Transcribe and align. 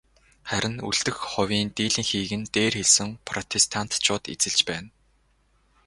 Харин 0.49 0.75
үлдэх 0.89 1.17
хувийн 1.33 1.69
дийлэнхийг 1.77 2.31
нь 2.39 2.49
дээр 2.55 2.73
хэлсэн 2.79 3.09
протестантчууд 3.27 4.23
эзэлж 4.33 4.59
байна. 4.69 4.89